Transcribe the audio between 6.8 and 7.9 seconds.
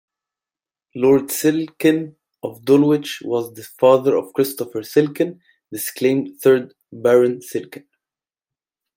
Baron Silkin.